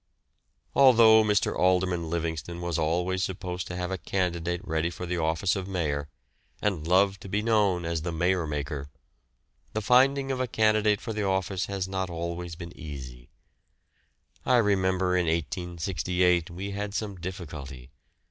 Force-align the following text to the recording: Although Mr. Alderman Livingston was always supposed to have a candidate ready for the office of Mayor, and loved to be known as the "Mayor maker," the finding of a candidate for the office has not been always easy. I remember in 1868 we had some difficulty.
Although 0.75 1.21
Mr. 1.23 1.55
Alderman 1.55 2.09
Livingston 2.09 2.59
was 2.59 2.79
always 2.79 3.23
supposed 3.23 3.67
to 3.67 3.75
have 3.75 3.91
a 3.91 3.99
candidate 3.99 4.67
ready 4.67 4.89
for 4.89 5.05
the 5.05 5.17
office 5.19 5.55
of 5.55 5.67
Mayor, 5.67 6.09
and 6.59 6.87
loved 6.87 7.21
to 7.21 7.29
be 7.29 7.43
known 7.43 7.85
as 7.85 8.01
the 8.01 8.11
"Mayor 8.11 8.47
maker," 8.47 8.89
the 9.73 9.81
finding 9.81 10.31
of 10.31 10.39
a 10.39 10.47
candidate 10.47 10.99
for 11.01 11.13
the 11.13 11.21
office 11.27 11.67
has 11.67 11.87
not 11.87 12.07
been 12.07 12.15
always 12.15 12.57
easy. 12.75 13.29
I 14.43 14.57
remember 14.57 15.15
in 15.15 15.27
1868 15.27 16.49
we 16.49 16.71
had 16.71 16.95
some 16.95 17.17
difficulty. 17.17 17.91